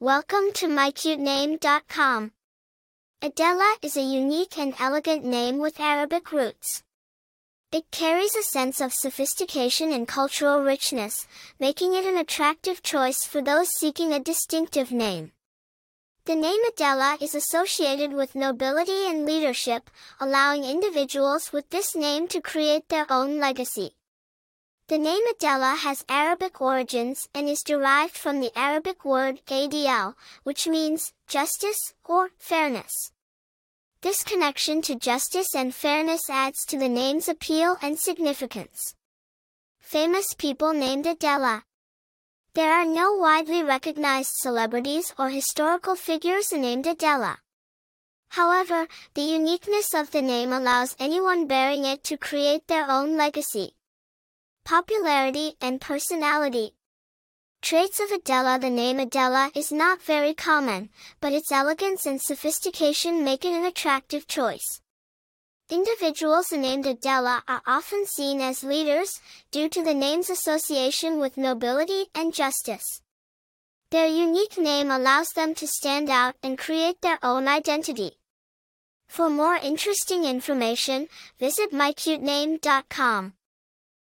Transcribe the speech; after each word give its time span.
Welcome 0.00 0.52
to 0.54 0.68
mycutename.com. 0.68 2.30
Adellah 3.20 3.74
is 3.82 3.96
a 3.96 4.00
unique 4.00 4.56
and 4.56 4.72
elegant 4.78 5.24
name 5.24 5.58
with 5.58 5.80
Arabic 5.80 6.30
roots. 6.30 6.84
It 7.72 7.90
carries 7.90 8.36
a 8.36 8.44
sense 8.44 8.80
of 8.80 8.92
sophistication 8.92 9.90
and 9.90 10.06
cultural 10.06 10.62
richness, 10.62 11.26
making 11.58 11.94
it 11.94 12.04
an 12.04 12.16
attractive 12.16 12.80
choice 12.80 13.24
for 13.24 13.42
those 13.42 13.70
seeking 13.76 14.12
a 14.12 14.20
distinctive 14.20 14.92
name. 14.92 15.32
The 16.26 16.36
name 16.36 16.60
Adellah 16.70 17.20
is 17.20 17.34
associated 17.34 18.12
with 18.12 18.36
nobility 18.36 19.04
and 19.08 19.26
leadership, 19.26 19.90
allowing 20.20 20.62
individuals 20.62 21.52
with 21.52 21.70
this 21.70 21.96
name 21.96 22.28
to 22.28 22.40
create 22.40 22.88
their 22.88 23.06
own 23.10 23.40
legacy. 23.40 23.96
The 24.88 24.96
name 24.96 25.20
Adellah 25.28 25.76
has 25.80 26.02
Arabic 26.08 26.62
origins 26.62 27.28
and 27.34 27.46
is 27.46 27.62
derived 27.62 28.16
from 28.16 28.40
the 28.40 28.50
Arabic 28.58 29.04
word 29.04 29.42
adl, 29.44 30.14
which 30.44 30.66
means 30.66 31.12
justice 31.26 31.92
or 32.06 32.30
fairness. 32.38 33.12
This 34.00 34.24
connection 34.24 34.80
to 34.80 34.94
justice 34.94 35.54
and 35.54 35.74
fairness 35.74 36.30
adds 36.30 36.64
to 36.68 36.78
the 36.78 36.88
name's 36.88 37.28
appeal 37.28 37.76
and 37.82 37.98
significance. 37.98 38.94
Famous 39.78 40.32
people 40.32 40.72
named 40.72 41.04
Adellah. 41.04 41.64
There 42.54 42.72
are 42.72 42.86
no 42.86 43.12
widely 43.12 43.62
recognized 43.62 44.32
celebrities 44.36 45.12
or 45.18 45.28
historical 45.28 45.96
figures 45.96 46.50
named 46.50 46.86
Adellah. 46.86 47.36
However, 48.30 48.88
the 49.12 49.20
uniqueness 49.20 49.92
of 49.92 50.12
the 50.12 50.22
name 50.22 50.50
allows 50.50 50.96
anyone 50.98 51.46
bearing 51.46 51.84
it 51.84 52.02
to 52.04 52.16
create 52.16 52.66
their 52.68 52.90
own 52.90 53.18
legacy 53.18 53.74
popularity, 54.68 55.54
and 55.62 55.80
personality. 55.80 56.74
Traits 57.62 58.00
of 58.00 58.10
Adellah 58.10 58.60
The 58.60 58.68
name 58.68 58.98
Adellah 58.98 59.50
is 59.56 59.72
not 59.72 60.02
very 60.02 60.34
common, 60.34 60.90
but 61.22 61.32
its 61.32 61.50
elegance 61.50 62.04
and 62.04 62.20
sophistication 62.20 63.24
make 63.24 63.46
it 63.46 63.54
an 63.54 63.64
attractive 63.64 64.26
choice. 64.26 64.82
Individuals 65.70 66.52
named 66.52 66.84
Adellah 66.84 67.40
are 67.48 67.62
often 67.66 68.04
seen 68.04 68.42
as 68.42 68.62
leaders, 68.62 69.20
due 69.50 69.70
to 69.70 69.82
the 69.82 69.94
name's 69.94 70.28
association 70.28 71.18
with 71.18 71.38
nobility 71.38 72.04
and 72.14 72.34
justice. 72.34 73.00
Their 73.90 74.06
unique 74.06 74.58
name 74.58 74.90
allows 74.90 75.28
them 75.28 75.54
to 75.54 75.66
stand 75.66 76.10
out 76.10 76.34
and 76.42 76.58
create 76.58 77.00
their 77.00 77.18
own 77.22 77.48
identity. 77.48 78.18
For 79.08 79.30
more 79.30 79.56
interesting 79.56 80.26
information, 80.26 81.08
visit 81.38 81.72
mycutename.com. 81.72 83.32